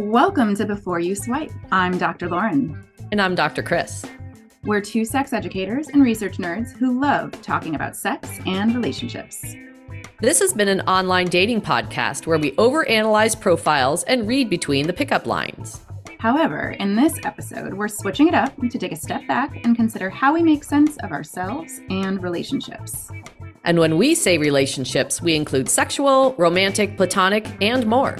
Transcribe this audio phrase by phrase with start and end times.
[0.00, 1.50] Welcome to Before You Swipe.
[1.70, 2.30] I'm Dr.
[2.30, 2.82] Lauren.
[3.12, 3.62] And I'm Dr.
[3.62, 4.02] Kris.
[4.64, 9.54] We're two sex educators and research nerds who love talking about sex and relationships.
[10.22, 14.92] This has been an online dating podcast where we overanalyze profiles and read between the
[14.94, 15.82] pickup lines.
[16.18, 20.08] However, in this episode, we're switching it up to take a step back and consider
[20.08, 23.10] how we make sense of ourselves and relationships.
[23.64, 28.16] And when we say relationships, we include sexual, romantic, platonic, and more.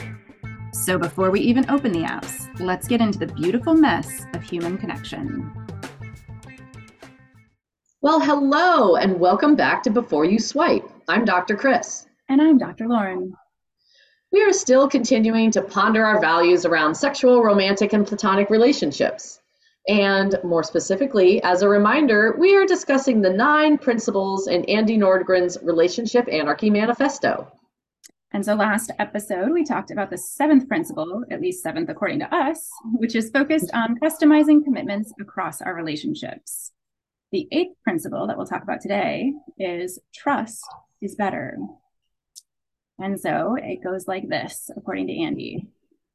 [0.72, 4.78] So before we even open the apps, let's get into the beautiful mess of human
[4.78, 5.52] connection.
[8.00, 10.88] Well, hello, and welcome back to Before You Swipe.
[11.08, 11.56] I'm Dr.
[11.56, 12.06] Kris.
[12.28, 12.86] And I'm Dr.
[12.86, 13.34] Lauren.
[14.30, 19.40] We are still continuing to ponder our values around sexual, romantic, and platonic relationships.
[19.88, 25.58] And more specifically, as a reminder, we are discussing the nine principles in Andie Nordgren's
[25.62, 27.50] Relationship Anarchy Manifesto.
[28.32, 32.32] And so last episode, we talked about the seventh principle, at least seventh according to
[32.32, 33.92] us, which is focused mm-hmm.
[33.92, 36.70] on customizing commitments across our relationships.
[37.32, 40.64] The eighth principle that we'll talk about today is trust
[41.00, 41.58] is better.
[42.98, 45.66] And so it goes like this, according to Andie.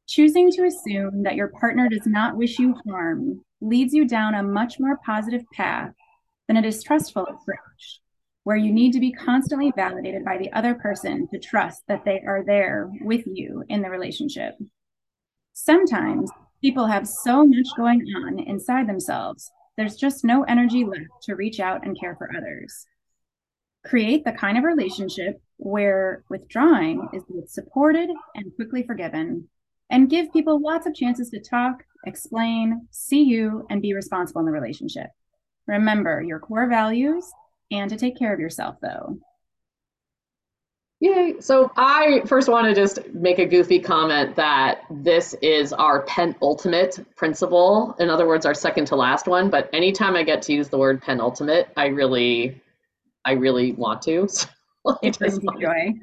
[0.08, 4.44] Choosing to assume that your partner does not wish you harm leads you down a
[4.44, 5.92] much more positive path
[6.48, 8.02] than a distrustful approach
[8.46, 12.22] where you need to be constantly validated by the other person to trust that they
[12.28, 14.56] are there with you in the relationship.
[15.54, 16.30] Sometimes
[16.62, 21.60] people have so much going on inside themselves, there's just no energy left to reach
[21.60, 22.86] out and care for others.
[23.84, 29.50] Create the kind of relationship where withdrawing is both supported and quickly forgiven,
[29.90, 34.46] and give people lots of chances to talk, explain, see you, and be responsible in
[34.46, 35.08] the relationship.
[35.66, 37.26] Remember your core values
[37.78, 39.18] and to take care of yourself though.
[41.02, 41.36] Yay.
[41.40, 47.06] So I first want to just make a goofy comment that this is our penultimate
[47.18, 47.96] principle.
[48.00, 49.50] In other words, our second to last one.
[49.50, 52.62] But anytime I get to use the word penultimate, I really,
[53.26, 54.28] I really want to.
[54.88, 55.94] So it brings me joy.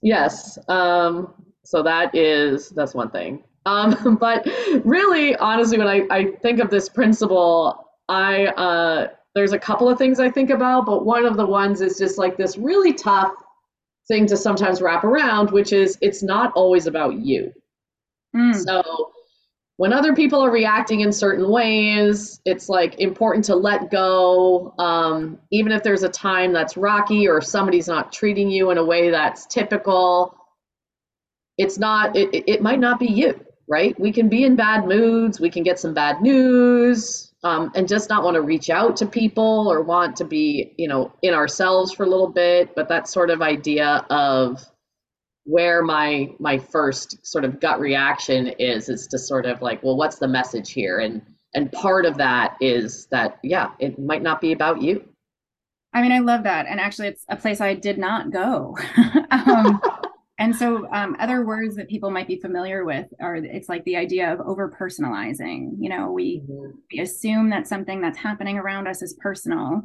[0.00, 0.60] Yes.
[0.68, 1.34] Um,
[1.64, 3.42] so that is that's one thing.
[3.64, 4.46] Um, but
[4.84, 9.98] really, honestly, when I, I think of this principle, I uh, there's a couple of
[9.98, 13.32] things I think about, but one of the ones is just like this really tough
[14.08, 17.52] thing to sometimes wrap around, which is it's not always about you.
[18.34, 18.54] Mm.
[18.54, 19.12] So
[19.76, 24.74] when other people are reacting in certain ways, it's like important to let go.
[24.78, 28.84] Um, even if there's a time that's rocky or somebody's not treating you in a
[28.84, 30.34] way that's typical,
[31.58, 33.38] it's not, it, it might not be you,
[33.68, 34.00] right?
[34.00, 38.10] We can be in bad moods, we can get some bad news, um, and just
[38.10, 41.92] not want to reach out to people or want to be, you know, in ourselves
[41.92, 42.74] for a little bit.
[42.74, 44.64] But that sort of idea of
[45.44, 49.96] where my my first sort of gut reaction is is to sort of like, well,
[49.96, 50.98] what's the message here?
[50.98, 51.22] And
[51.54, 55.04] and part of that is that yeah, it might not be about you.
[55.94, 58.76] I mean, I love that, and actually, it's a place I did not go.
[59.30, 59.80] um,
[60.38, 63.96] and so, um, other words that people might be familiar with are it's like the
[63.96, 65.70] idea of over personalizing.
[65.78, 66.72] You know, we, mm-hmm.
[66.92, 69.82] we assume that something that's happening around us is personal,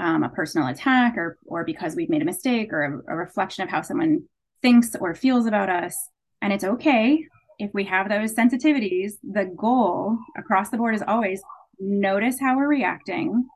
[0.00, 3.62] um, a personal attack, or or because we've made a mistake, or a, a reflection
[3.62, 4.24] of how someone
[4.62, 5.96] thinks or feels about us.
[6.42, 7.24] And it's okay
[7.60, 9.12] if we have those sensitivities.
[9.22, 11.40] The goal across the board is always
[11.78, 13.46] notice how we're reacting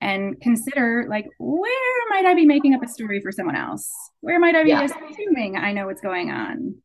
[0.00, 3.90] and consider like where might i be making up a story for someone else?
[4.20, 4.84] Where might i be yeah.
[4.84, 6.76] assuming i know what's going on?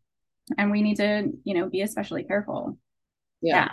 [0.58, 2.78] And we need to you know be especially careful.
[3.42, 3.70] Yeah,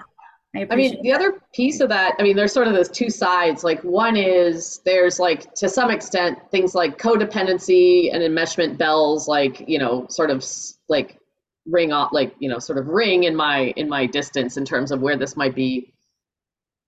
[0.55, 0.63] yeah.
[0.63, 1.21] I, I, mean the that.
[1.21, 3.65] other piece of that i mean there's sort of those two sides.
[3.65, 9.65] Like one is there's like to some extent things like codependency and enmeshment bells like
[9.69, 10.45] you know sort of
[10.89, 11.19] like
[11.67, 14.91] ring off like you know sort of ring in my in my distance in terms
[14.91, 15.93] of where this might be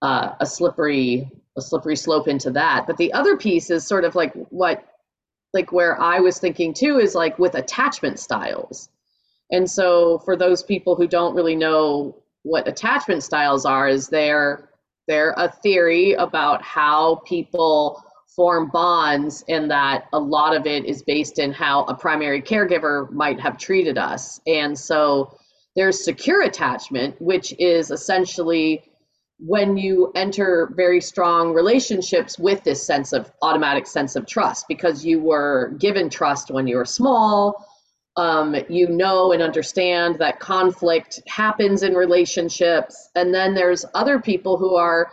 [0.03, 2.87] uh, a slippery a slippery slope into that.
[2.87, 4.85] But the other piece is sort of like what,
[5.53, 8.89] like where I was thinking too is like with attachment styles.
[9.51, 14.69] And so for those people who don't really know what attachment styles are, is they're
[15.09, 18.03] they're a theory about how people
[18.37, 23.11] form bonds and that a lot of it is based in how a primary caregiver
[23.11, 24.41] might have treated us.
[24.47, 25.37] And so
[25.75, 28.90] there's secure attachment, which is essentially
[29.45, 35.05] when you enter very strong relationships with this sense of automatic sense of trust because
[35.05, 37.67] you were given trust when you were small.
[38.17, 43.09] Um, you know and understand that conflict happens in relationships.
[43.15, 45.11] And then there's other people who are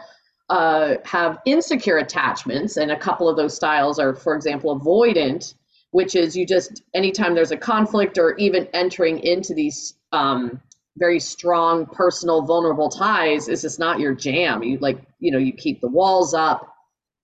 [0.49, 5.53] uh, have insecure attachments and a couple of those styles are for example avoidant
[5.91, 10.61] which is you just anytime there's a conflict or even entering into these um,
[10.97, 14.63] very strong personal vulnerable ties is just not your jam.
[14.63, 16.73] You like you know you keep the walls up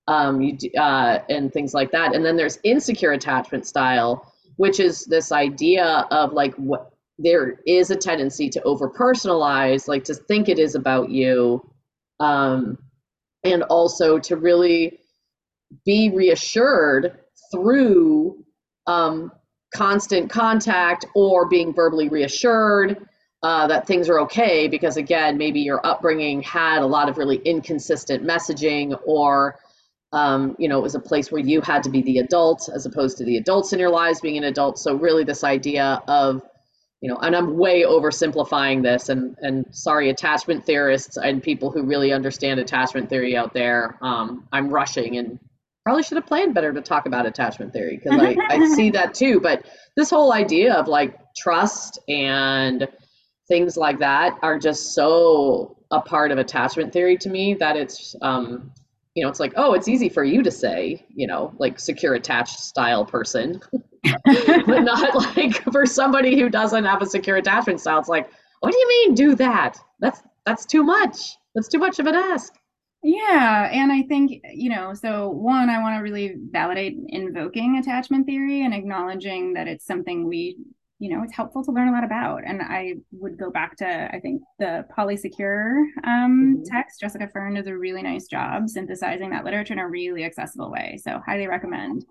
[0.07, 2.15] um you uh and things like that.
[2.15, 7.91] And then there's insecure attachment style which is this idea of like what there is
[7.91, 11.61] a tendency to over personalize like to think it is about you
[12.19, 12.77] um
[13.43, 14.99] and also to really
[15.85, 17.19] be reassured
[17.51, 18.43] through
[18.87, 19.31] um
[19.73, 23.07] constant contact or being verbally reassured
[23.43, 27.37] uh, that things are okay because again maybe your upbringing had a lot of really
[27.37, 29.59] inconsistent messaging or
[30.13, 32.85] um, you know it was a place where you had to be the adult as
[32.85, 34.79] opposed to the adults in your lives being an adult.
[34.79, 36.41] So really this idea of
[37.01, 41.83] you know and i'm way oversimplifying this and and sorry attachment theorists and people who
[41.83, 45.37] really understand attachment theory out there um, i'm rushing and
[45.83, 49.13] probably should have planned better to talk about attachment theory because I, I see that
[49.13, 49.39] too.
[49.39, 49.65] But
[49.95, 52.87] this whole idea of like trust and
[53.47, 58.15] things like that are just so a part of attachment theory to me that it's
[58.21, 58.71] um
[59.15, 62.15] you know it's like oh it's easy for you to say you know like secure
[62.15, 63.61] attached style person.
[64.25, 68.29] But not like for somebody who doesn't have a secure attachment style it's like
[68.59, 69.77] what do you mean do that?
[69.99, 71.35] That's that's too much.
[71.53, 72.53] That's too much of an ask.
[73.03, 78.25] Yeah and i think you know so one i want to really validate invoking attachment
[78.25, 80.55] theory and acknowledging that it's something we
[81.03, 82.43] you know it's helpful to learn a lot about.
[82.45, 86.63] And i would go back to i think the polysecure um, mm-hmm.
[86.63, 87.01] text.
[87.01, 90.97] Jessica fern does a really nice job synthesizing that literature in a really accessible way.
[91.03, 92.05] So highly recommend.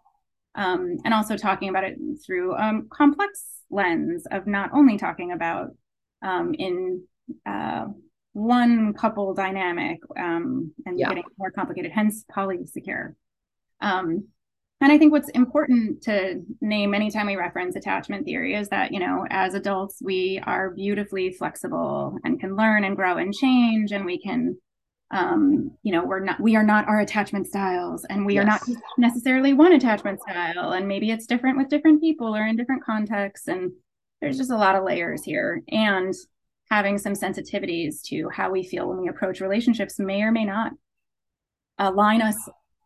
[0.54, 5.32] Um, and also talking about it through a um, complex lens of not only talking
[5.32, 5.68] about
[6.20, 7.02] um, in
[7.46, 7.86] uh,
[8.34, 11.08] one couple dynamic um, and yeah.
[11.08, 13.14] getting more complicated hence polysecure.
[13.80, 14.28] Um,
[14.82, 18.98] and I think what's important to name anytime we reference attachment theory is that, you
[18.98, 23.92] know, as adults, we are beautifully flexible and can learn and grow and change.
[23.92, 24.58] And we can,
[25.12, 28.42] um, you know, we're not, we are not our attachment styles and we yes.
[28.42, 28.60] are not
[28.98, 30.72] necessarily one attachment style.
[30.72, 33.46] And maybe it's different with different people or in different contexts.
[33.46, 33.70] And
[34.20, 35.62] there's just a lot of layers here.
[35.68, 36.12] And
[36.72, 40.72] having some sensitivities to how we feel when we approach relationships may or may not
[41.78, 42.36] align us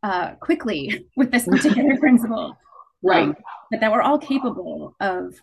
[0.03, 2.57] uh, quickly with this particular principle.
[3.03, 3.29] Right.
[3.29, 3.37] Um,
[3.71, 5.35] but that we're all capable of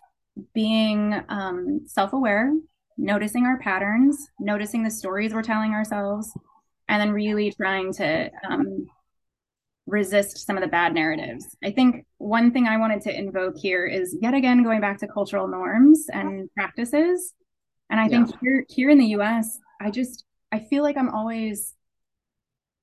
[0.54, 2.52] being um, self aware,
[2.96, 6.32] noticing our patterns, noticing the stories we're telling ourselves,
[6.88, 8.86] and then really trying to um,
[9.86, 11.56] resist some of the bad narratives.
[11.62, 15.08] I think one thing I wanted to invoke here is yet again going back to
[15.08, 17.34] cultural norms and practices.
[17.90, 18.36] And I think yeah.
[18.40, 21.74] here here in the US, I just I feel like I'm always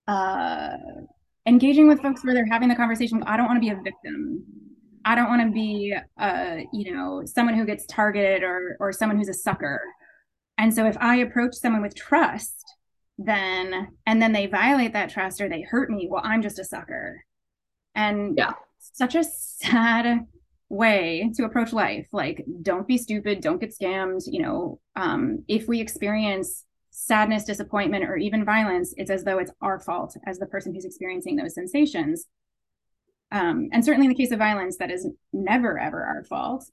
[0.08, 0.78] uh
[1.48, 4.44] engaging with folks where they're having the conversation i don't want to be a victim.
[5.04, 9.18] I don't want to be uh you know someone who gets targeted or or someone
[9.18, 9.82] who's a sucker.
[10.58, 12.64] And so if i approach someone with trust
[13.18, 16.64] then and then they violate that trust or they hurt me well i'm just a
[16.64, 17.24] sucker.
[17.96, 18.54] And yeah.
[18.80, 20.28] such a sad
[20.70, 22.08] way to approach life.
[22.12, 28.04] Like don't be stupid don't get scammed you know um if we experience sadness, disappointment,
[28.04, 31.56] or even violence, it's as though it's our fault as the person who's experiencing those
[31.56, 32.26] sensations.
[33.32, 36.66] Um, and certainly in the case of violence, that is never, ever our fault.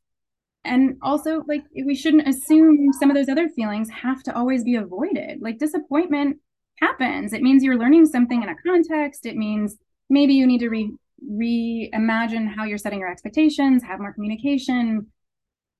[0.64, 4.74] And also, like, we shouldn't assume some of those other feelings have to always be
[4.74, 5.40] avoided.
[5.40, 6.38] Like, disappointment
[6.80, 7.32] happens.
[7.32, 9.24] It means you're learning something in a context.
[9.24, 9.76] It means
[10.10, 10.92] maybe you need to re
[11.28, 15.06] reimagine how you're setting your expectations, have more communication,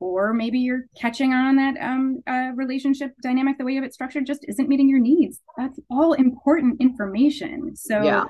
[0.01, 3.95] or maybe you're catching on that um, uh, relationship dynamic the way you have it
[3.95, 5.41] structured just isn't meeting your needs.
[5.57, 7.75] That's all important information.
[7.77, 8.25] So yeah.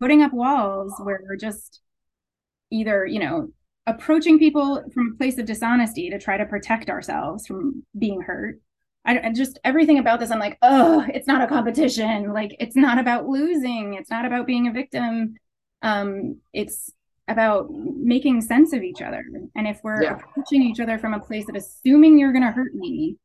[0.00, 1.80] putting up walls where we're just
[2.70, 3.48] either you know
[3.86, 8.60] approaching people from a place of dishonesty to try to protect ourselves from being hurt.
[9.04, 12.32] I, I just everything about this i'm like oh it's not a competition.
[12.32, 13.94] Like it's not about losing.
[13.94, 15.34] It's not about being a victim.
[15.82, 16.90] Um it's
[17.28, 19.24] about making sense of each other.
[19.54, 20.16] And if we're yeah.
[20.16, 23.16] approaching each other from a place of assuming you're going to hurt me,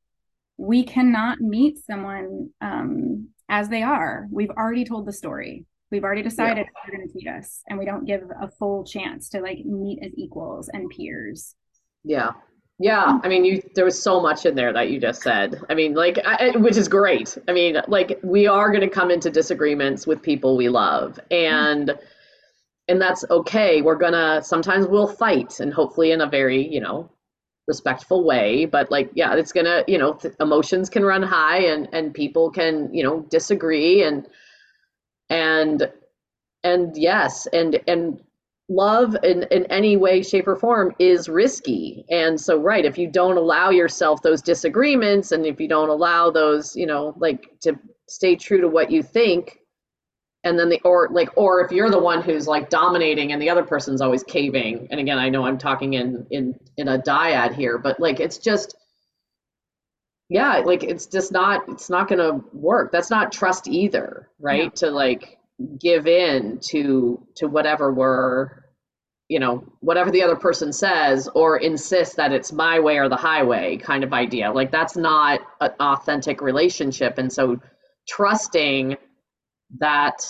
[0.57, 4.27] we cannot meet someone um, as they are.
[4.31, 5.65] We've already told the story.
[5.91, 6.81] We've already decided yeah.
[6.85, 9.99] they're going to treat us, and we don't give a full chance to like meet
[10.03, 11.55] as equals and peers.
[12.03, 12.31] Yeah.
[12.79, 15.61] Yeah, I mean, you there was so much in there that you just said.
[15.69, 17.37] I mean, like, I, which is great.
[17.47, 21.89] I mean, like, we are going to come into disagreements with people we love, and
[21.89, 22.05] mm-hmm
[22.91, 23.81] and that's okay.
[23.81, 27.09] We're gonna sometimes we'll fight and hopefully in a very you know
[27.67, 31.87] respectful way but like yeah it's gonna you know th- emotions can run high and
[31.93, 34.27] and people can you know disagree and
[35.29, 35.89] and
[36.63, 38.21] and yes and and
[38.67, 42.05] love in, in any way shape or form is risky.
[42.09, 46.31] And so right if you don't allow yourself those disagreements and if you don't allow
[46.31, 49.60] those you know like to stay true to what you think
[50.43, 53.49] and then the or like or if you're the one who's like dominating and the
[53.49, 57.53] other person's always caving and again i know i'm talking in in in a dyad
[57.53, 58.75] here but like it's just
[60.31, 62.91] yeah like it's just not it's not going to work.
[62.91, 64.63] That's not trust either right?
[64.63, 64.69] Yeah.
[64.87, 65.37] to like
[65.79, 68.63] give in to to whatever we're
[69.27, 73.17] you know whatever the other person says or insist that it's my way or the
[73.17, 74.51] highway kind of idea.
[74.53, 77.17] Like that's not an authentic relationship.
[77.17, 77.59] And so
[78.07, 78.95] trusting
[79.79, 80.23] that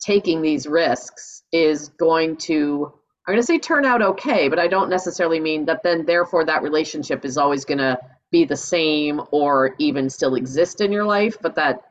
[0.00, 2.92] taking these risks is going to
[3.26, 6.44] i'm going to say turn out okay but i don't necessarily mean that then therefore
[6.44, 7.98] that relationship is always going to
[8.30, 11.82] be the same or even still exist in your life but that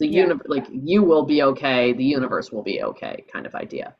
[0.00, 0.22] the yeah.
[0.22, 3.94] universe like you will be okay the universe will be okay kind of idea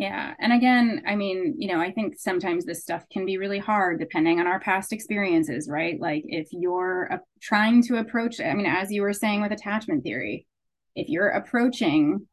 [0.00, 0.32] yeah.
[0.38, 3.98] And again, I mean, you know, I think sometimes this stuff can be really hard
[3.98, 6.00] depending on our past experiences, right?
[6.00, 10.02] Like if you're uh, trying to approach, I mean, as you were saying with attachment
[10.02, 10.46] theory,
[10.94, 12.26] if you're approaching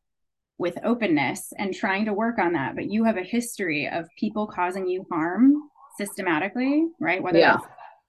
[0.57, 4.47] with openness and trying to work on that, but you have a history of people
[4.47, 5.53] causing you harm
[5.97, 7.21] systematically, right?
[7.21, 7.57] Whether yeah.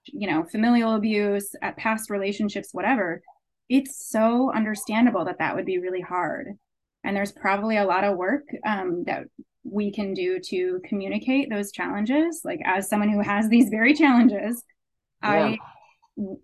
[0.05, 3.21] you know, familial abuse, at past relationships, whatever,
[3.69, 6.57] it's so understandable that that would be really hard
[7.03, 9.23] and there's probably a lot of work um, that
[9.63, 14.63] we can do to communicate those challenges like as someone who has these very challenges
[15.23, 15.29] yeah.
[15.29, 15.57] i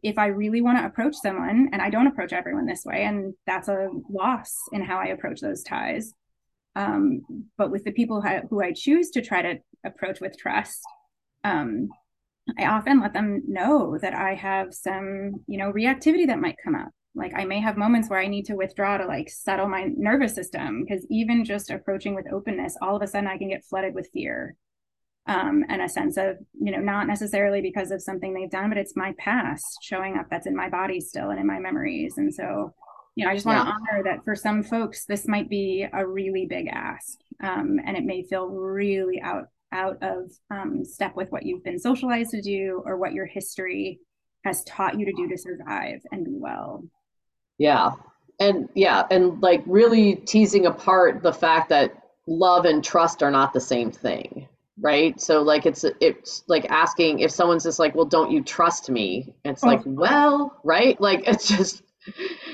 [0.04, 3.34] if i really want to approach someone and i don't approach everyone this way and
[3.46, 6.14] that's a loss in how i approach those ties.
[6.78, 7.22] Um,
[7.58, 10.82] but with the people who i choose to try to approach with trust
[11.44, 11.88] um,
[12.60, 16.76] i often let them know that i have some you know reactivity that might come
[16.76, 16.90] up.
[17.14, 20.36] Like i may have moments where i need to withdraw to like settle my nervous
[20.36, 23.96] system because even just approaching with openness all of a sudden i can get flooded
[23.96, 24.58] with fear
[25.28, 28.78] um, and a sense of you know not necessarily because of something they've done but
[28.78, 32.34] it's my past showing up that's in my body still and in my memories and
[32.34, 32.74] so
[33.16, 33.74] you know i just want to yeah.
[33.74, 38.04] honor that for some folks this might be a really big ask um, and it
[38.04, 42.82] may feel really out out of um, step with what you've been socialized to do
[42.86, 44.00] or what your history
[44.46, 46.84] has taught you to do to survive and be well
[47.58, 47.92] yeah.
[48.40, 51.94] And yeah, and like really teasing apart the fact that
[52.28, 54.48] love and trust are not the same thing,
[54.80, 55.20] right?
[55.20, 59.36] So like it's it's like asking if someone's just like, "Well, don't you trust me?"
[59.44, 59.68] It's oh.
[59.68, 61.82] like, "Well, right?" Like it's just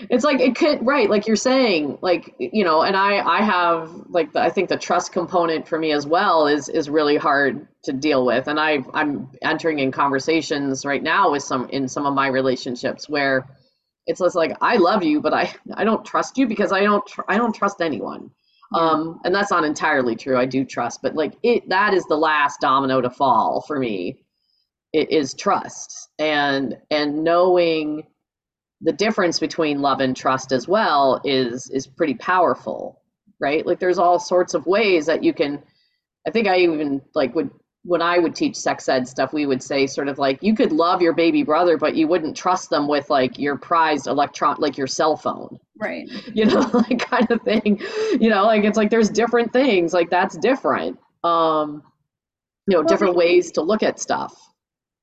[0.09, 3.91] it's like it could right like you're saying like you know and i i have
[4.07, 7.67] like the, i think the trust component for me as well is is really hard
[7.83, 12.05] to deal with and i i'm entering in conversations right now with some in some
[12.05, 13.45] of my relationships where
[14.07, 17.05] it's just like I love you, but I I don't trust you because I don't
[17.05, 18.31] tr- I don't trust anyone.
[18.73, 20.37] Um, and that's not entirely true.
[20.37, 24.23] I do trust, but like it that is the last domino to fall for me.
[24.93, 28.03] It is trust and and knowing
[28.81, 33.01] the difference between love and trust as well is is pretty powerful,
[33.39, 33.65] right?
[33.65, 35.61] Like there's all sorts of ways that you can.
[36.27, 37.49] I think I even like would
[37.83, 40.71] when I would teach sex ed stuff, we would say sort of like you could
[40.71, 44.77] love your baby brother, but you wouldn't trust them with like your prized electron, like
[44.77, 45.59] your cell phone.
[45.81, 46.07] Right.
[46.33, 47.81] You know, like kind of thing.
[48.19, 51.00] You know, like it's like there's different things, like that's different.
[51.23, 51.83] Um,
[52.67, 54.33] you know, well, different ways to look at stuff.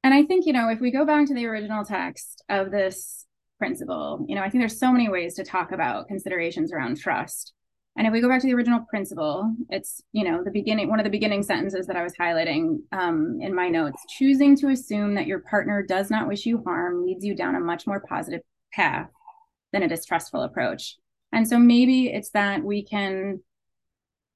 [0.04, 3.26] And I think, you know, if we go back to the original text of this
[3.58, 7.52] principle, you know, I think there's so many ways to talk about considerations around trust.
[7.96, 11.00] And if we go back to the original principle, it's, you know, the beginning, one
[11.00, 15.16] of the beginning sentences that I was highlighting um, in my notes choosing to assume
[15.16, 18.42] that your partner does not wish you harm leads you down a much more positive
[18.72, 19.10] path
[19.72, 20.96] than a distrustful approach.
[21.32, 23.40] And so maybe it's that we can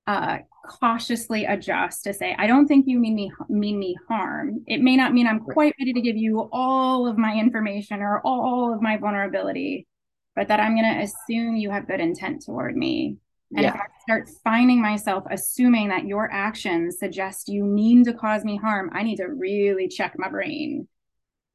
[0.07, 4.63] uh, cautiously adjust to say, I don't think you mean me mean me harm.
[4.67, 8.21] It may not mean I'm quite ready to give you all of my information or
[8.25, 9.87] all of my vulnerability,
[10.37, 13.17] but that I'm going to assume you have good intent toward me
[13.55, 13.75] and yeah.
[13.75, 18.57] if I start finding myself assuming that your actions suggest you mean to cause me
[18.57, 20.89] harm, I need to really check my brain.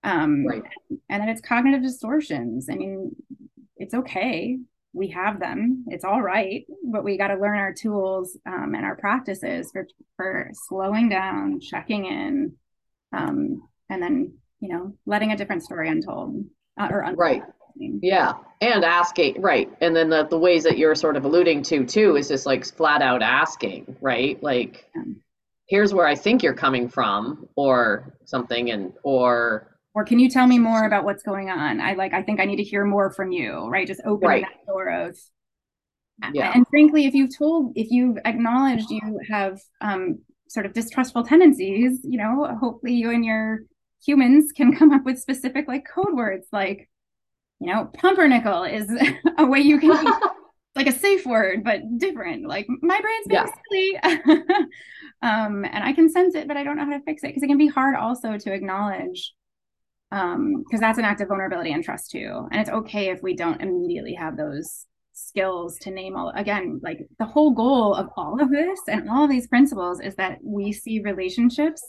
[0.04, 0.62] Um, right.
[1.10, 2.70] And then it's cognitive distortions.
[2.70, 3.16] I mean,
[3.80, 4.58] it's okay.
[4.94, 5.86] We have them.
[5.88, 6.66] It's all right.
[6.92, 11.60] But we got to learn our tools um, and our practices for, for slowing down,
[11.60, 12.54] checking in,
[13.14, 16.46] um, and then, you know, letting a different story untold
[16.80, 17.20] uh, or untold.
[17.20, 17.44] Right
[17.80, 18.34] yeah.
[18.62, 19.72] And asking, right.
[19.82, 22.66] And then the, the ways that you're sort of alluding to too is just like
[22.66, 24.42] flat out asking, right?
[24.42, 25.04] Like, yeah.
[25.68, 30.46] here's where I think you're coming from or something and, or, or can you tell
[30.46, 31.82] me more about what's going on?
[31.82, 33.88] I like, I think I need to hear more from you, right?
[33.88, 34.44] Just opening right.
[34.44, 35.18] that door of,
[36.34, 36.52] yeah.
[36.54, 42.00] and frankly if you've told if you've acknowledged you have um, sort of distrustful tendencies
[42.04, 43.60] you know hopefully you and your
[44.04, 46.90] humans can come up with specific like code words like
[47.60, 48.92] you know pumpernickel is
[49.38, 50.06] a way you can
[50.76, 54.22] like a safe word but different like my brain's being yeah.
[54.26, 54.46] silly
[55.22, 57.44] um and i can sense it but i don't know how to fix it because
[57.44, 59.36] it can be hard also to acknowledge
[60.12, 63.36] um because that's an act of vulnerability and trust too and it's okay if we
[63.36, 68.40] don't immediately have those skills to name all again like the whole goal of all
[68.40, 71.82] of this and all of these principles is that we see relationships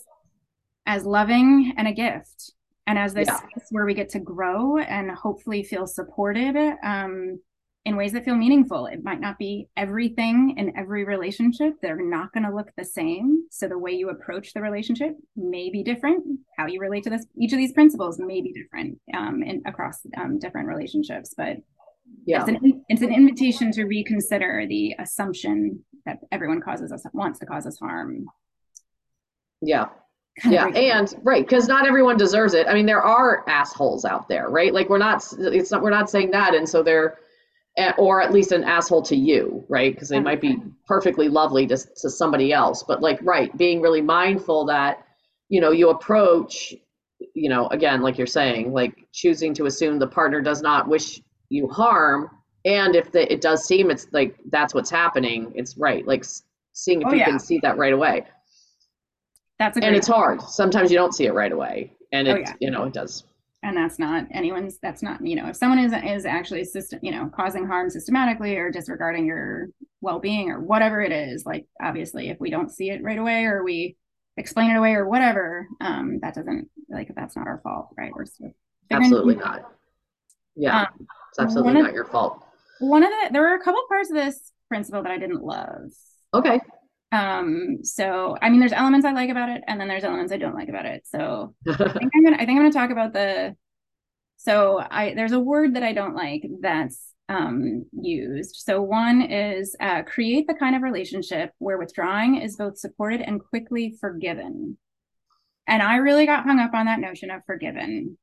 [0.86, 2.52] as loving and a gift
[2.86, 3.36] and as this yeah.
[3.36, 7.38] space where we get to grow and hopefully feel supported um,
[7.88, 12.32] in ways that feel meaningful it might not be everything in every relationship they're not
[12.32, 16.22] going to look the same so the way you approach the relationship may be different
[16.56, 20.00] how you relate to this each of these principles may be different um, in, across
[20.16, 21.56] um, different relationships but
[22.24, 22.40] yeah.
[22.40, 27.46] It's an, it's an invitation to reconsider the assumption that everyone causes us wants to
[27.46, 28.26] cause us harm.
[29.60, 29.86] Yeah.
[30.40, 32.68] Kind yeah, and right, because not everyone deserves it.
[32.68, 34.72] I mean, there are assholes out there, right?
[34.72, 37.16] Like we're not, it's not, we're not saying that, and so they're, eh,
[37.96, 39.92] or at least an asshole to you, right?
[39.92, 44.02] Because they might be perfectly lovely to to somebody else, but like, right, being really
[44.02, 45.04] mindful that,
[45.48, 46.74] you know, you approach,
[47.34, 51.20] you know, again, like you're saying, like choosing to assume the partner does not wish
[51.50, 52.30] you harm
[52.64, 56.24] and if the, it does seem it's like that's what's happening it's right like
[56.72, 57.24] seeing if oh, you yeah.
[57.24, 58.24] can see that right away
[59.58, 62.52] that's and it's hard sometimes you don't see it right away and it oh, yeah.
[62.60, 63.24] you know it does
[63.62, 67.10] and that's not anyone's that's not you know if someone is is actually system you
[67.10, 69.68] know causing harm systematically or disregarding your
[70.00, 73.64] well-being or whatever it is like obviously if we don't see it right away or
[73.64, 73.96] we
[74.36, 78.24] explain it away or whatever um that doesn't like that's not our fault right we're
[78.90, 79.72] absolutely not
[80.54, 81.06] yeah um,
[81.38, 82.42] it's absolutely not your fault.
[82.80, 85.90] One of the there were a couple parts of this principle that I didn't love.
[86.34, 86.60] Okay.
[87.10, 90.36] Um, so I mean there's elements I like about it and then there's elements I
[90.36, 91.06] don't like about it.
[91.06, 93.56] So I think I'm gonna I think I'm gonna talk about the
[94.36, 98.56] so I there's a word that I don't like that's um, used.
[98.56, 103.40] So one is uh, create the kind of relationship where withdrawing is both supported and
[103.44, 104.78] quickly forgiven.
[105.66, 108.16] And I really got hung up on that notion of forgiven.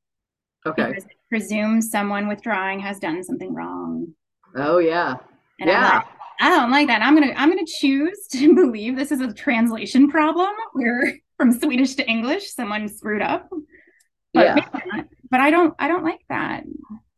[0.65, 0.87] Okay.
[0.87, 4.07] Because it presumes someone withdrawing has done something wrong.
[4.55, 5.17] Oh yeah.
[5.59, 5.97] And yeah.
[5.97, 6.05] Like,
[6.39, 7.01] I don't like that.
[7.01, 11.95] I'm gonna I'm gonna choose to believe this is a translation problem where from Swedish
[11.95, 13.49] to English someone screwed up.
[14.33, 15.03] But yeah.
[15.29, 16.63] But I don't I don't like that.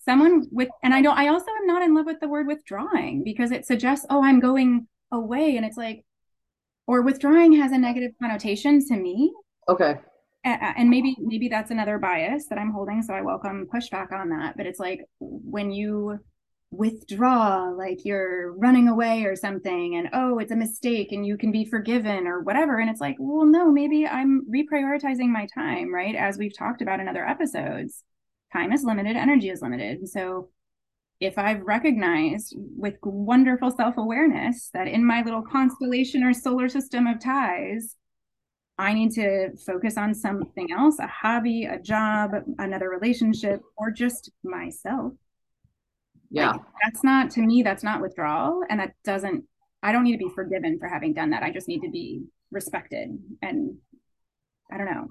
[0.06, 3.24] Someone with and I don't I also am not in love with the word withdrawing
[3.24, 5.58] because it suggests, oh, I'm going away.
[5.58, 6.06] And it's like,
[6.86, 9.34] or withdrawing has a negative connotation to me.
[9.68, 9.98] Okay
[10.44, 14.56] and maybe maybe that's another bias that i'm holding so i welcome pushback on that
[14.56, 16.18] but it's like when you
[16.70, 21.50] withdraw like you're running away or something and oh it's a mistake and you can
[21.50, 26.16] be forgiven or whatever and it's like well no maybe i'm reprioritizing my time right
[26.16, 28.04] as we've talked about in other episodes
[28.52, 30.50] time is limited energy is limited so
[31.22, 37.18] if i've recognized with wonderful self-awareness that in my little constellation or solar system of
[37.20, 37.96] ties
[38.80, 44.30] I need to focus on something else, a hobby, a job, another relationship, or just
[44.44, 45.14] myself.
[46.30, 46.52] Yeah.
[46.52, 48.64] Like, that's not to me, that's not withdrawal.
[48.70, 49.44] And that doesn't,
[49.84, 51.44] I don't need to be forgiven for having done that.
[51.44, 53.18] I just need to be respected.
[53.42, 53.78] And
[54.72, 55.08] I don't know.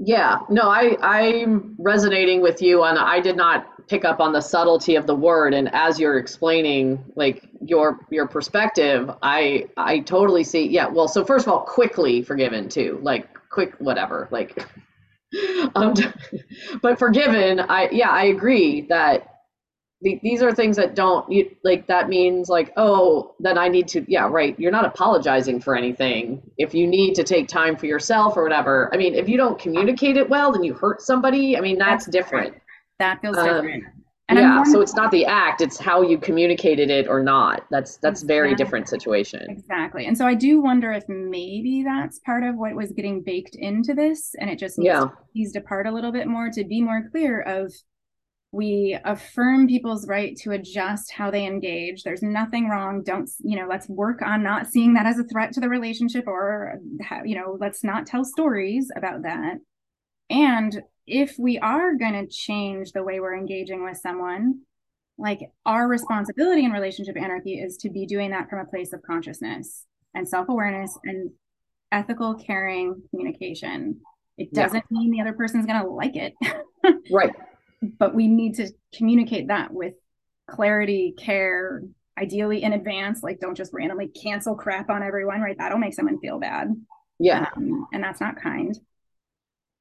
[0.00, 4.40] Yeah, no, I I'm resonating with you on I did not pick up on the
[4.40, 10.44] subtlety of the word and as you're explaining like your your perspective, I I totally
[10.44, 10.68] see.
[10.68, 13.00] Yeah, well, so first of all, quickly forgiven too.
[13.02, 14.64] Like quick whatever, like
[15.74, 15.94] um
[16.80, 19.37] but forgiven, I yeah, I agree that
[20.00, 24.04] these are things that don't you, like that means like oh then i need to
[24.08, 28.36] yeah right you're not apologizing for anything if you need to take time for yourself
[28.36, 31.60] or whatever i mean if you don't communicate it well then you hurt somebody i
[31.60, 32.46] mean that's, that's different.
[32.46, 32.62] different
[33.00, 33.84] that feels um, different
[34.28, 37.96] and yeah so it's not the act it's how you communicated it or not that's
[37.96, 38.34] that's exactly.
[38.34, 42.74] very different situation exactly and so i do wonder if maybe that's part of what
[42.74, 45.00] was getting baked into this and it just needs yeah.
[45.00, 47.72] to be teased apart a little bit more to be more clear of
[48.50, 52.02] we affirm people's right to adjust how they engage.
[52.02, 53.02] There's nothing wrong.
[53.04, 56.26] Don't you know let's work on not seeing that as a threat to the relationship
[56.26, 56.78] or
[57.24, 59.56] you know let's not tell stories about that.
[60.30, 64.60] And if we are going to change the way we're engaging with someone
[65.18, 69.02] like our responsibility in relationship anarchy is to be doing that from a place of
[69.02, 69.84] consciousness
[70.14, 71.30] and self-awareness and
[71.90, 74.00] ethical caring communication.
[74.36, 74.98] It doesn't yeah.
[74.98, 76.34] mean the other person's going to like it.
[77.10, 77.34] Right
[77.82, 79.94] but we need to communicate that with
[80.48, 81.82] clarity, care,
[82.18, 85.56] ideally in advance like don't just randomly cancel crap on everyone right?
[85.58, 86.74] That'll make someone feel bad.
[87.18, 87.46] Yeah.
[87.56, 88.78] Um, and that's not kind.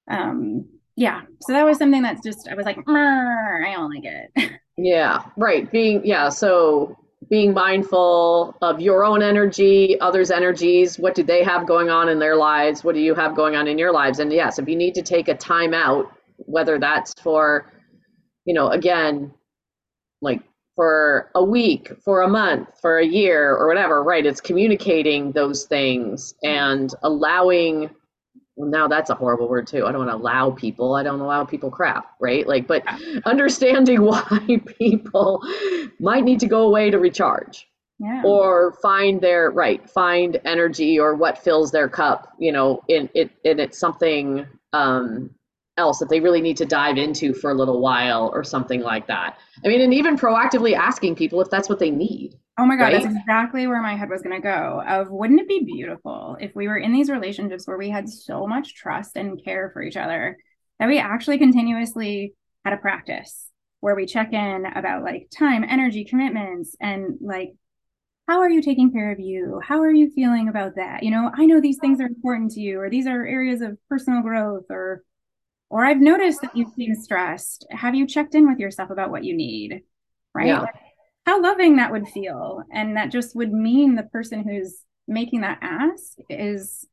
[0.10, 1.22] Um yeah.
[1.42, 4.52] So that was something that's just i was like i don't like it.
[4.80, 5.70] Yeah right.
[5.72, 6.96] Being yeah so
[7.32, 12.20] being mindful of your own energy others energies what do they have going on in
[12.20, 12.84] their lives?
[12.84, 14.20] What do you have going on in your lives?
[14.20, 17.72] And yes if you need to take a time out whether that's for
[18.48, 19.32] you know again
[20.22, 20.42] like
[20.78, 24.26] for a week, for a month, for a year, or whatever, right?
[24.26, 27.90] It's communicating those things and allowing.
[28.56, 29.86] Well, now that's a horrible word too.
[29.86, 30.96] I don't want to allow people.
[30.96, 32.48] I don't allow people crap, right?
[32.48, 32.84] Like, but
[33.26, 35.42] understanding why people
[36.00, 37.68] might need to go away to recharge.
[38.00, 38.22] Yeah.
[38.24, 43.32] or find their right find energy or what fills their cup you know in it
[43.44, 45.32] and it's something um
[45.78, 49.08] else that they really need to dive into for a little while or something like
[49.08, 49.38] that.
[49.64, 52.38] I mean, and even proactively asking people if that's what they need.
[52.60, 53.04] Oh my God, right?
[53.04, 54.82] that's exactly where my head was going to go.
[54.88, 58.48] Of wouldn't it be beautiful if we were in these relationships where we had so
[58.48, 60.38] much trust and care for each other
[60.80, 62.34] that we actually continuously
[62.66, 67.54] had a practice where we check in about like time, energy, commitments, and like,
[68.28, 69.62] how are you taking care of you?
[69.64, 71.04] How are you feeling about that?
[71.04, 73.78] You know, I know these things are important to you, or these are areas of
[73.88, 75.04] personal growth, or
[75.70, 77.66] or I've noticed that you seem stressed.
[77.72, 79.82] Have you checked in with yourself about what you need?
[80.34, 80.48] Right?
[80.48, 80.62] Yeah.
[80.62, 80.76] Like,
[81.26, 82.64] how loving that would feel.
[82.72, 84.78] And that just would mean the person who's
[85.08, 86.86] making that ask is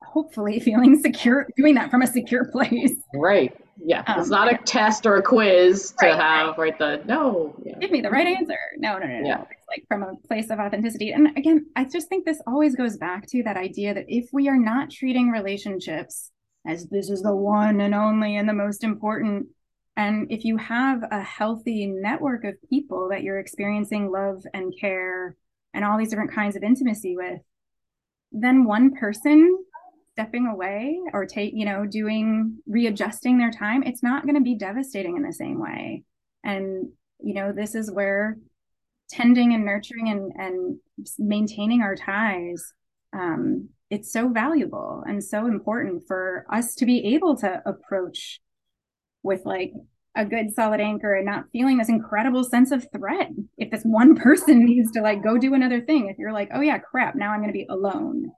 [0.00, 2.94] hopefully feeling secure, doing that from a secure place.
[3.14, 3.56] Right.
[3.84, 4.04] Yeah.
[4.06, 6.78] Um, it's not a test or a quiz to right, have, right?
[6.78, 7.56] The no.
[7.64, 7.78] Yeah.
[7.80, 8.58] Give me the right answer.
[8.76, 9.26] No, no, no, no.
[9.26, 9.40] Yeah.
[9.42, 11.10] It's like from a place of authenticity.
[11.10, 14.48] And again, I just think this always goes back to that idea that if we
[14.48, 16.30] are not treating relationships
[16.66, 19.46] as this is the one and only and the most important.
[19.96, 25.36] And if you have a healthy network of people that you're experiencing love and care
[25.74, 27.40] and all these different kinds of intimacy with,
[28.30, 29.64] then one person
[30.12, 34.54] stepping away or take, you know, doing readjusting their time, it's not going to be
[34.54, 36.04] devastating in the same way.
[36.44, 38.38] And, you know, this is where
[39.10, 40.78] tending and nurturing and, and
[41.18, 42.72] maintaining our ties
[43.12, 48.40] um, it's so valuable and so important for us to be able to approach
[49.22, 49.74] with like
[50.16, 53.28] a good solid anchor and not feeling this incredible sense of threat.
[53.58, 56.62] If this one person needs to like go do another thing if you're like oh
[56.62, 58.32] yeah crap now i'm going to be alone.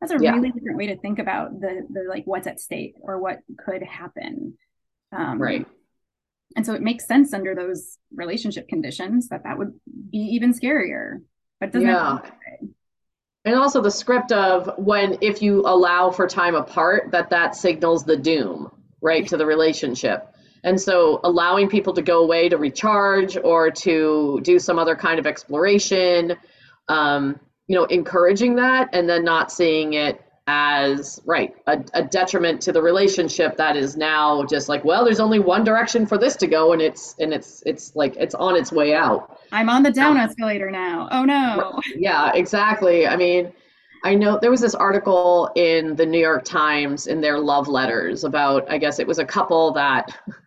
[0.00, 0.30] That's a yeah.
[0.30, 3.82] really different way to think about the the like what's at stake or what could
[3.82, 4.56] happen.
[5.12, 5.66] Um, right.
[6.54, 9.72] and so it makes sense under those relationship conditions that that would
[10.12, 11.16] be even scarier
[11.58, 12.20] but doesn't yeah
[13.44, 18.04] and also the script of when if you allow for time apart that that signals
[18.04, 20.26] the doom right to the relationship.
[20.62, 25.18] And so allowing people to go away to recharge or to do some other kind
[25.18, 26.36] of exploration
[26.88, 32.60] um, you know encouraging that and then not seeing it as right a, a, detriment
[32.60, 36.34] to the relationship that is now just like well there's only one direction for this
[36.34, 39.38] to go and it's and it's it's like it's on its way out.
[39.52, 41.08] I'm on the down um, escalator now.
[41.12, 41.80] Oh no.
[41.94, 43.06] Yeah exactly.
[43.06, 43.52] I mean
[44.02, 48.24] i know there was this article in the new york times in their love letters
[48.24, 50.16] about i guess it was a couple that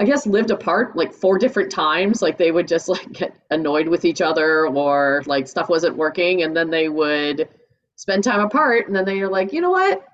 [0.00, 2.20] I guess lived apart like four different times.
[2.20, 6.42] Like they would just like get annoyed with each other or like stuff wasn't working
[6.42, 7.48] and then they would
[7.96, 10.04] spend time apart and then they're like you know what?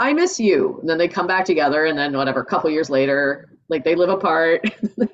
[0.00, 0.78] I miss you.
[0.80, 3.94] And then they come back together and then whatever a couple years later like they
[3.94, 4.62] live apart.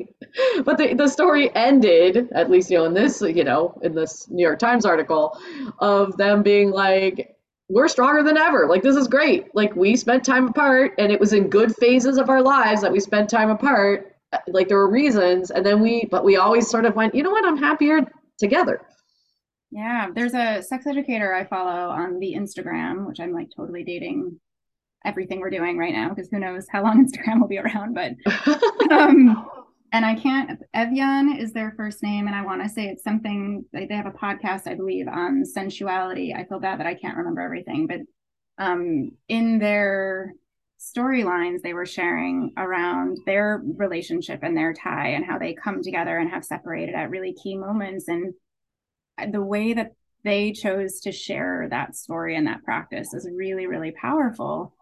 [0.64, 4.28] But the, the story ended at least you know in this you know in this
[4.30, 5.36] new york times article
[5.80, 7.36] of them being like
[7.68, 8.66] we're stronger than ever.
[8.68, 9.54] Like this is great.
[9.54, 12.90] Like we spent time apart and it was in good phases of our lives that
[12.90, 14.16] we spent time apart.
[14.48, 17.30] Like there were reasons and then we but we always sort of went you know
[17.30, 17.44] what?
[17.44, 18.00] I'm happier
[18.38, 18.82] together
[19.70, 24.40] yeah, there's a sex educator I follow on the Instagram, which I'm like totally dating
[25.04, 27.94] everything we're doing right now because who knows how long Instagram will be around.
[27.94, 28.12] But
[28.90, 29.46] um,
[29.92, 30.60] and I can't.
[30.74, 33.64] Evian is their first name, and I want to say it's something.
[33.72, 36.34] They have a podcast, I believe, on sensuality.
[36.34, 38.00] I feel bad that I can't remember everything, but
[38.62, 40.34] um, in their
[40.80, 46.16] storylines they were sharing around their relationship and their tie and how they come together
[46.16, 48.32] and have separated at really key moments and
[49.30, 49.92] the way that
[50.24, 54.74] they chose to share that story and that practice is really really powerful.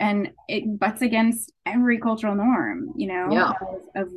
[0.00, 3.52] And it butts against every cultural norm you know yeah.
[3.94, 4.12] of, of,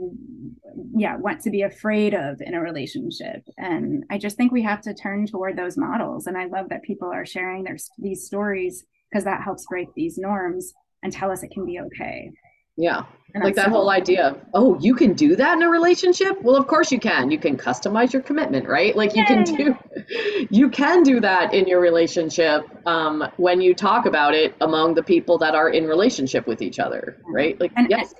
[0.95, 3.43] yeah what to be afraid of in a relationship.
[3.57, 6.27] And i just think we have to turn toward those models.
[6.27, 10.17] And i love that people are sharing their these stories because that helps break these
[10.17, 12.31] norms and tell us it can be okay
[12.77, 13.03] Yeah.
[13.43, 16.41] Like that whole idea of, oh, you can do that in a relationship?
[16.41, 17.31] Well, of course you can.
[17.31, 18.95] You can customize your commitment, right?
[18.95, 19.75] Like you can do
[20.49, 25.03] you can do that in your relationship um, when you talk about it among the
[25.03, 27.59] people that are in relationship with each other, right?
[27.59, 28.13] Like and, yes.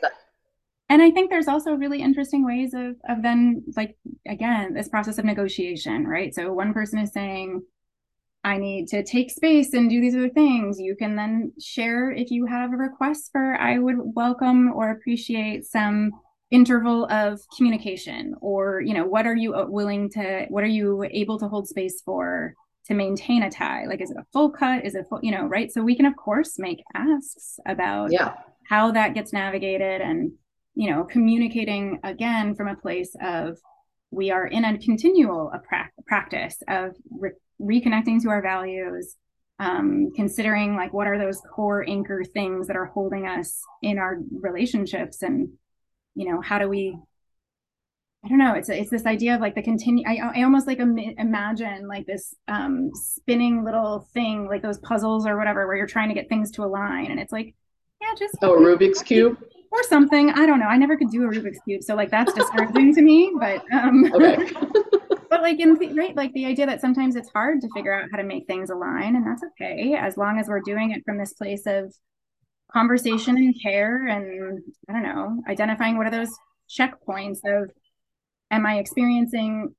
[0.90, 3.96] and I think there's also really interesting ways of of then like
[4.28, 6.36] again, this process of negotiation, right?
[6.36, 7.62] So one person is saying,
[8.46, 10.80] I need to take space and do these other things.
[10.80, 15.66] You can then share if you have a request for, I would welcome or appreciate
[15.66, 16.12] some
[16.52, 21.04] interval of communication or, you know, what are you uh, willing to, what are you
[21.12, 22.54] able to hold space for
[22.86, 23.86] to maintain a tie?
[23.88, 24.86] Like, is it a full cut?
[24.86, 25.72] Is it full, you know, right?
[25.72, 28.34] So we can, of course, make asks about yeah.
[28.70, 30.34] how that gets navigated and,
[30.76, 33.58] you know, communicating again from a place of,
[34.12, 35.60] we are in a continual a
[36.06, 39.16] practice of re- reconnecting to our values
[39.60, 44.20] um, considering like what are those core anchor things that are holding us in our
[44.32, 45.50] relationships and
[46.14, 46.98] you know how do we
[48.24, 50.80] i don't know it's it's this idea of like the continue i, I almost like
[50.80, 55.88] Im- imagine like this um spinning little thing like those puzzles or whatever where you're
[55.88, 57.56] trying to get things to align and it's like
[58.02, 59.38] yeah just oh rubik's cube?
[59.72, 62.34] or something i don't know i never could do a rubik's cube so like that's
[62.34, 64.38] discouraging to me but um okay
[65.36, 68.08] but like in the, right like the idea that sometimes it's hard to figure out
[68.10, 71.18] how to make things align and that's okay as long as we're doing it from
[71.18, 71.94] this place of
[72.72, 76.32] conversation and care and i don't know identifying what are those
[76.70, 77.70] checkpoints of
[78.50, 79.76] am i experiencing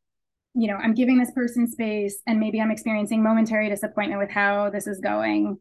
[0.54, 4.68] you know i'm giving this person space and maybe i'm experiencing momentary disappointment with how
[4.68, 5.56] this is going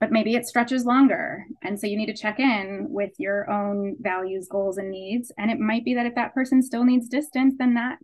[0.00, 1.46] but maybe it stretches longer.
[1.62, 5.50] And so you need to check in with your own values goals and needs and
[5.50, 7.98] it might be that if that person still needs distance then that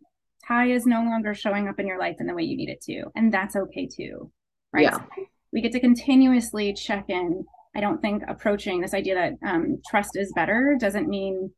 [0.50, 2.80] tie is no longer showing up in your life in the way you need it
[2.82, 3.04] to.
[3.14, 4.30] And that's okay too.
[4.72, 4.84] Right.
[4.84, 4.98] Yeah.
[4.98, 5.04] So
[5.52, 7.44] we get to continuously check in.
[7.76, 11.52] I don't think approaching this idea that um, trust is better doesn't mean,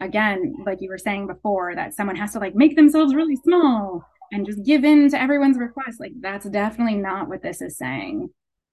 [0.00, 4.04] again, like you were saying before, that someone has to like make themselves really small
[4.32, 6.00] and just give in to everyone's request.
[6.00, 8.30] Like that's definitely not what this is saying.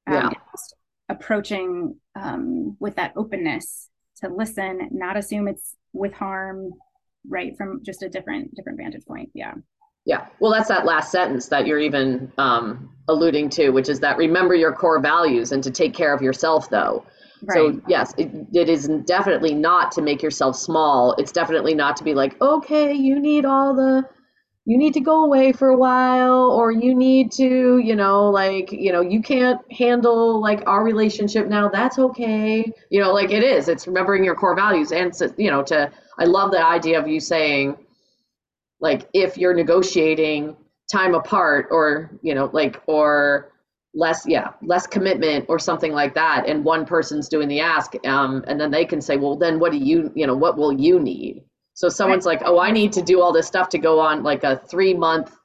[0.07, 0.29] Um, yeah.
[1.09, 6.71] approaching um, with that openness to listen, not assume it's with harm,
[7.27, 9.53] right from just a different different vantage point yeah.
[10.05, 14.17] Yeah well that's that last sentence that you're even um, alluding to which is that
[14.17, 17.05] remember your core values and to take care of yourself though.
[17.43, 17.55] Right.
[17.55, 21.13] so yes it, it is definitely not to make yourself small.
[21.17, 24.07] It's definitely not to be like okay you need all the
[24.65, 28.71] you need to go away for a while or you need to you know like
[28.71, 31.67] you know you can't handle like our relationship now.
[31.67, 32.71] That's okay.
[32.89, 33.67] You know like it is.
[33.67, 37.19] It's remembering your core values and you know to I love the idea of you
[37.19, 37.77] saying,
[38.79, 40.55] like, if you're negotiating
[40.91, 43.51] time apart or, you know, like, or
[43.95, 48.43] less, yeah, less commitment or something like that, and one person's doing the ask, um,
[48.47, 50.99] and then they can say, well, then what do you, you know, what will you
[50.99, 51.43] need?
[51.73, 54.43] So someone's like, oh, I need to do all this stuff to go on like
[54.43, 55.35] a three month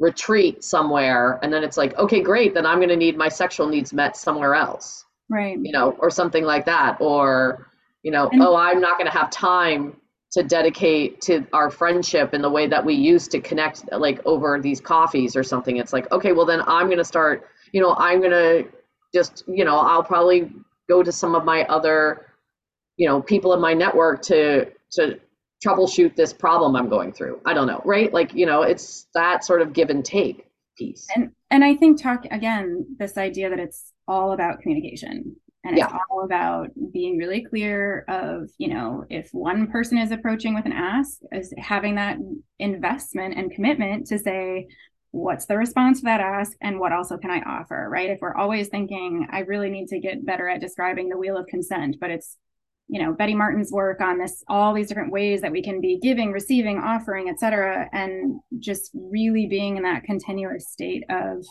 [0.00, 1.38] retreat somewhere.
[1.42, 2.52] And then it's like, okay, great.
[2.52, 5.04] Then I'm going to need my sexual needs met somewhere else.
[5.28, 5.56] Right.
[5.62, 6.96] You know, or something like that.
[7.00, 7.68] Or,
[8.02, 9.96] you know, and- oh, I'm not going to have time
[10.32, 14.60] to dedicate to our friendship in the way that we used to connect like over
[14.60, 15.76] these coffees or something.
[15.76, 18.68] It's like okay well then i'm going to start you know i'm going to
[19.14, 20.50] just you know i'll probably
[20.88, 22.26] go to some of my other
[22.96, 25.18] you know people in my network to to
[25.64, 27.40] troubleshoot this problem i'm going through.
[27.46, 28.12] I don't know right?
[28.12, 31.06] Like you know it's that sort of give and take piece.
[31.14, 35.90] And and i think talk again this idea that it's all about communication and it's
[35.90, 35.98] yeah.
[36.10, 40.72] all about being really clear of you know if one person is approaching with an
[40.72, 42.18] ask is having that
[42.58, 44.66] investment and commitment to say
[45.10, 48.36] what's the response to that ask and what also can i offer right if we're
[48.36, 52.10] always thinking i really need to get better at describing the wheel of consent but
[52.10, 52.36] it's
[52.88, 55.98] you know betty martin's work on this all these different ways that we can be
[56.00, 61.44] giving receiving offering etc and just really being in that continuous state of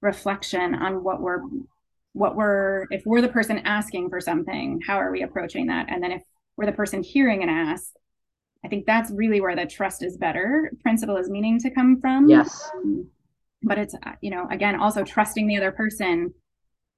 [0.00, 1.42] reflection on what we're
[2.12, 5.86] what we're if we're the person asking for something how are we approaching that?
[5.88, 6.22] And then if
[6.56, 7.92] we're the person hearing an ask
[8.64, 10.70] i think that's really where the trust is better.
[10.82, 12.28] Principle is meaning to come from.
[12.28, 12.70] Yes.
[12.74, 13.08] Um,
[13.62, 16.34] but it's you know again also trusting the other person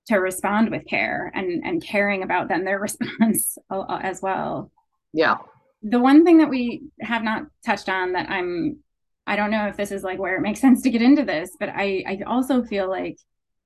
[0.07, 4.71] to respond with care and and caring about them their response as well.
[5.13, 5.37] Yeah.
[5.83, 8.79] The one thing that we have not touched on that i'm
[9.27, 11.51] i don't know if this is like where it makes sense to get into this
[11.59, 13.17] but i i also feel like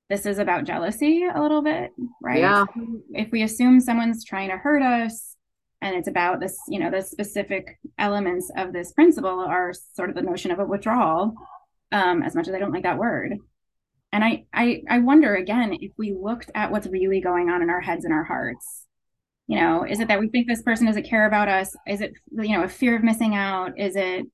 [0.09, 1.91] this is about jealousy a little bit,
[2.21, 2.39] right?
[2.39, 2.65] Yeah.
[3.11, 5.35] if we assume someone's trying to hurt us
[5.81, 10.15] and it's about this, you know, the specific elements of this principle are sort of
[10.15, 11.33] the notion of a withdrawal,
[11.91, 13.37] um, as much as I don't like that word.
[14.13, 17.69] And I, I, I wonder again if we looked at what's really going on in
[17.69, 18.85] our heads and our hearts,
[19.47, 22.11] you know is it that we think this person doesn't care about us is it
[22.31, 24.25] you know a fear of missing out is it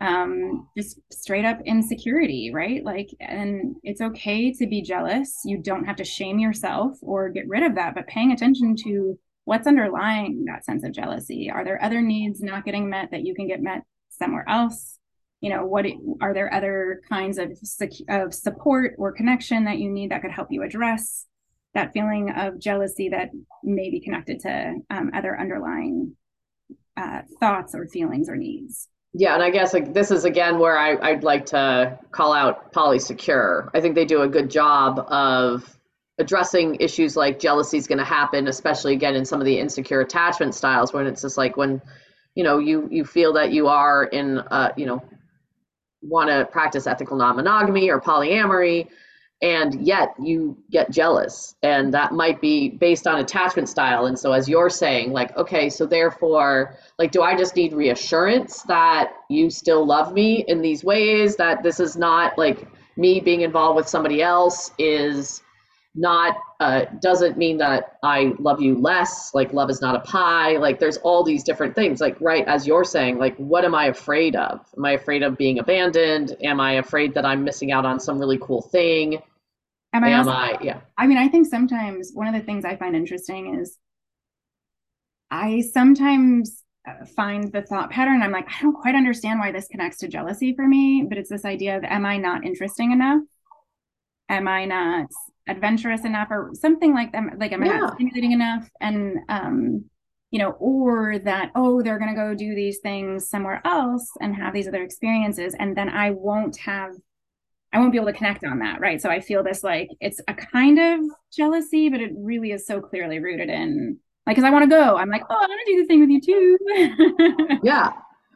[0.00, 2.84] um just straight up insecurity right?
[2.84, 5.40] Like and it's okay to be jealous.
[5.44, 9.18] You don't have to shame yourself or get rid of that but paying attention to
[9.44, 11.50] what's underlying that sense of jealousy.
[11.52, 14.98] Are there other needs not getting met that you can get met somewhere else?
[15.40, 15.86] You know what
[16.20, 17.52] are there other kinds of,
[18.08, 21.26] of support or connection that you need that could help you address
[21.74, 23.30] that feeling of jealousy that
[23.62, 26.16] may be connected to um, other underlying
[26.96, 28.88] uh, thoughts or feelings or needs.
[29.12, 32.72] Yeah, and I guess like this is again where I, I'd like to call out
[32.72, 33.68] Polysecure.
[33.74, 35.76] I think they do a good job of
[36.18, 40.00] addressing issues like jealousy is going to happen, especially again in some of the insecure
[40.00, 41.82] attachment styles when it's just like when
[42.36, 45.02] you know you you feel that you are in uh you know
[46.02, 48.88] want to practice ethical non-monogamy or polyamory
[49.42, 51.54] and yet you get jealous.
[51.62, 54.06] And that might be based on attachment style.
[54.06, 58.62] And so as you're saying like okay so therefore like do i just need reassurance
[58.62, 61.36] that you still love me in these ways?
[61.36, 65.42] That this is not like me being involved with somebody else is
[65.94, 70.58] not uh, doesn't mean that i love you less like love is not a pie.
[70.58, 72.00] Like there's all these different things.
[72.00, 74.60] Like right as you're saying like what am i afraid of?
[74.76, 76.36] Am i afraid of being abandoned?
[76.42, 79.22] Am i afraid that i'm missing out on some really cool thing
[79.92, 80.58] Am I, also, I?
[80.62, 80.80] Yeah.
[80.96, 83.76] I mean, I think sometimes one of the things I find interesting is
[85.30, 88.22] I sometimes uh, find the thought pattern.
[88.22, 91.30] I'm like, I don't quite understand why this connects to jealousy for me, but it's
[91.30, 93.22] this idea of, am I not interesting enough?
[94.28, 95.08] Am I not
[95.48, 97.38] adventurous enough, or something like that?
[97.38, 98.70] Like, am I not stimulating enough?
[98.80, 99.84] And um,
[100.30, 104.36] you know, or that oh, they're going to go do these things somewhere else and
[104.36, 106.92] have these other experiences, and then I won't have
[107.72, 109.00] I won't be able to connect on that, right?
[109.00, 111.00] So I feel this like it's a kind of
[111.32, 114.96] jealousy, but it really is so clearly rooted in like because I want to go.
[114.96, 117.58] I'm like, oh, I want to do the thing with you too.
[117.62, 117.92] yeah,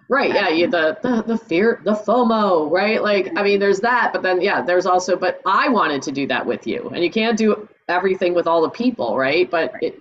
[0.09, 0.33] right.
[0.33, 3.03] Yeah, you the, the the fear, the FOMO, right?
[3.03, 6.27] Like, I mean, there's that, but then yeah, there's also, but I wanted to do
[6.29, 9.51] that with you, and you can't do everything with all the people, right?
[9.51, 10.01] But it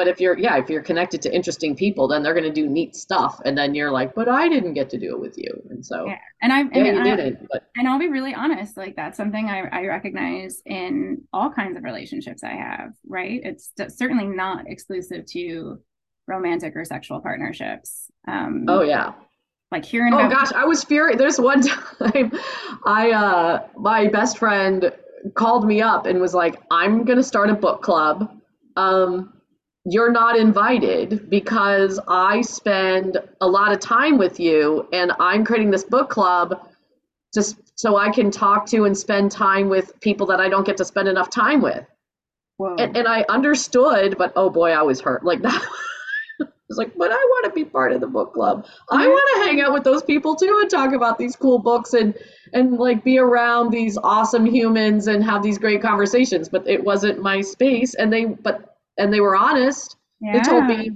[0.00, 2.66] but if you're yeah if you're connected to interesting people then they're going to do
[2.66, 5.52] neat stuff and then you're like but i didn't get to do it with you.
[5.68, 6.16] And so yeah.
[6.40, 9.18] And i yeah, and you I, didn't but and i'll be really honest like that's
[9.18, 13.42] something I, I recognize in all kinds of relationships i have right?
[13.44, 15.78] It's certainly not exclusive to
[16.26, 18.10] romantic or sexual partnerships.
[18.26, 19.12] Um oh yeah.
[19.70, 21.60] like here hearing oh gosh i was furious there's one
[21.98, 22.32] time
[22.86, 24.90] i uh my best friend
[25.34, 28.34] called me up and was like i'm gonna start a book club.
[28.76, 29.34] Um
[29.84, 35.70] you're not invited because I spend a lot of time with you and I'm creating
[35.70, 36.68] this book club
[37.32, 40.76] just so I can talk to and spend time with people that I don't get
[40.78, 41.84] to spend enough time with.
[42.78, 45.24] And, and I understood, but oh boy, I was hurt.
[45.24, 45.66] Like that
[46.68, 48.66] was like, but I want to be part of the book club.
[48.90, 51.94] I want to hang out with those people too and talk about these cool books
[51.94, 52.14] and
[52.52, 56.50] and like be around these awesome humans and have these great conversations.
[56.50, 59.96] But it wasn't my space, and they but and they were honest.
[60.20, 60.34] Yeah.
[60.34, 60.90] They told me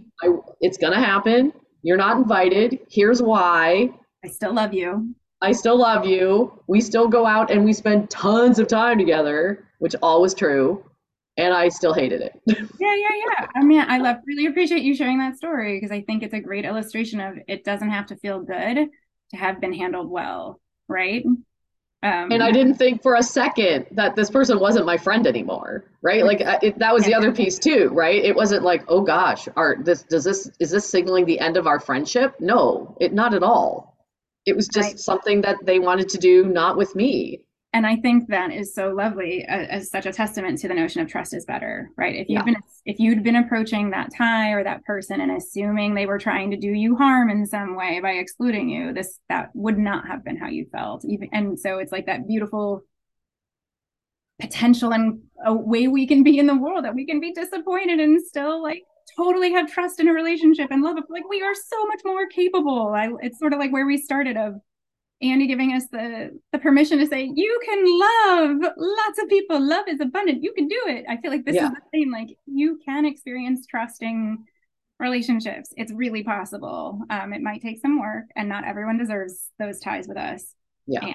[0.61, 1.52] it's going to happen.
[1.83, 2.78] You're not invited.
[2.90, 3.90] Here's why.
[4.24, 5.14] I still love you.
[5.42, 6.59] I still love you.
[6.66, 10.83] We still go out and we spend tons of time together, which all was true.
[11.37, 12.40] And I still hated it.
[12.46, 13.46] yeah, yeah, yeah.
[13.54, 16.40] I mean, I love really appreciate you sharing that story because I think it's a
[16.40, 18.88] great illustration of it doesn't have to feel good
[19.30, 21.24] to have been handled well, right?
[22.05, 25.87] Um, and I didn't think for a second that this person wasn't my friend anymore,
[26.03, 26.23] right?
[26.23, 28.23] Like it, that was the other piece too, right?
[28.23, 31.67] It wasn't like, oh gosh, art, this does this is this signaling the end of
[31.67, 32.35] our friendship?
[32.40, 33.97] No, it not at all.
[34.45, 34.99] It was just right.
[34.99, 38.88] something that they wanted to do, not with me and i think that is so
[38.88, 42.14] lovely uh, as such a testament to the notion of trust is better right?
[42.14, 42.44] If you've yeah.
[42.44, 46.50] been if you'd been approaching that tie or that person and assuming they were trying
[46.50, 50.24] to do you harm in some way by excluding you this that would not have
[50.24, 51.04] been how you felt.
[51.04, 52.82] Even and so it's like that beautiful
[54.40, 58.00] potential and a way we can be in the world that we can be disappointed
[58.00, 58.82] and still like
[59.16, 62.26] totally have trust in a relationship and love it like we are so much more
[62.26, 62.92] capable.
[62.94, 64.54] I, it's sort of like where we started of
[65.22, 69.61] Andie giving us the the permission to say you can love lots of people.
[69.61, 70.42] Love is abundant.
[70.42, 71.05] You can do it.
[71.09, 71.66] I feel like this yeah.
[71.66, 72.11] is the same.
[72.11, 74.44] Like you can experience trusting
[74.98, 75.73] relationships.
[75.77, 77.00] It's really possible.
[77.10, 80.54] Um, it might take some work, and not everyone deserves those ties with us.
[80.87, 81.04] Yeah.
[81.04, 81.15] And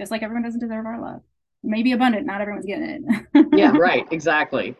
[0.00, 1.22] just like everyone doesn't deserve our love.
[1.62, 2.26] Maybe abundant.
[2.26, 3.46] Not everyone's getting it.
[3.52, 3.70] yeah.
[3.76, 4.06] Right.
[4.10, 4.76] Exactly.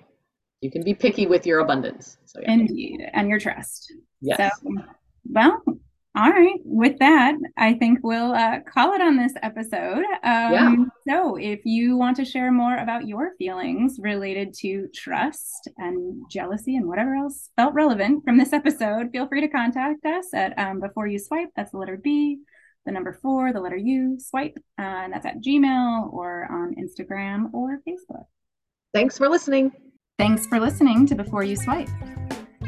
[0.60, 2.18] You can be picky with your abundance.
[2.24, 2.52] So yeah.
[2.52, 3.92] Indeed, and your trust.
[4.20, 4.52] Yes.
[4.62, 4.72] So,
[5.24, 5.62] well,
[6.18, 6.58] All right.
[6.64, 10.02] With that, I think we'll uh, call it on this episode.
[10.24, 10.74] Um, yeah.
[11.06, 16.74] So, if you want to share more about your feelings related to trust and jealousy
[16.74, 20.80] and whatever else felt relevant from this episode, feel free to contact us at um,
[20.80, 21.50] Before You Swipe.
[21.54, 22.38] That's the letter B,
[22.84, 24.58] the number four, the letter U, swipe.
[24.76, 28.24] Uh, and that's at Gmail or on Instagram or Facebook.
[28.92, 29.70] Thanks for listening.
[30.18, 31.88] Thanks for listening to Before You Swipe.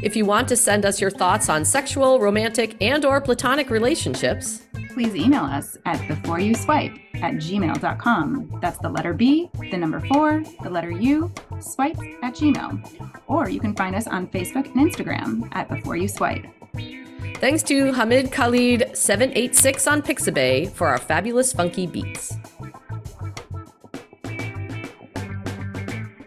[0.01, 4.63] If you want to send us your thoughts on sexual, romantic, and or platonic relationships,
[4.93, 8.57] please email us at beforeyouswipe at gmail.com.
[8.61, 13.21] That's the letter B, the number four, the letter U, swipe at gmail.
[13.27, 16.47] Or you can find us on Facebook and Instagram at Before You Swipe.
[17.35, 22.33] Thanks to Hamid Khalid 786 on Pixabay for our fabulous funky beats.